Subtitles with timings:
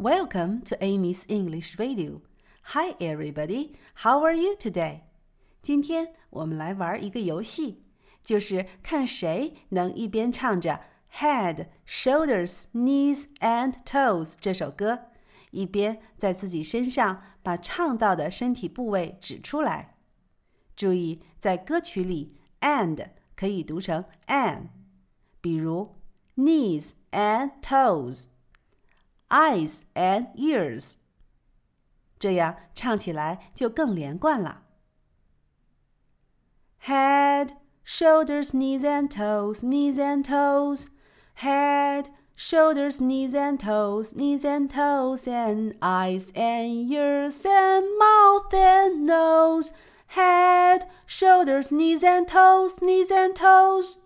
[0.00, 2.20] Welcome to Amy's English Radio.
[2.74, 3.76] Hi, everybody.
[4.02, 5.00] How are you today?
[5.62, 7.82] 今天我们来玩一个游戏，
[8.22, 10.80] 就是看谁能一边唱着
[11.14, 15.06] Head, Shoulders, Knees and Toes 这首歌，
[15.50, 19.96] 一边在自己身上把唱到的身体部位指出来。
[20.76, 24.68] 注意，在歌曲里 and 可以读成 an，
[25.40, 25.96] 比如
[26.36, 28.26] knees and toes。
[29.30, 30.94] eyes and ears，
[32.18, 34.62] 这样唱起来就更连贯了。
[36.84, 37.50] Head,
[37.84, 40.86] shoulders, knees and toes, knees and toes.
[41.40, 49.04] Head, shoulders, knees and toes, knees and toes, and eyes and ears and mouth and
[49.04, 49.72] nose.
[50.08, 53.98] Head, shoulders, knees and toes, knees and toes.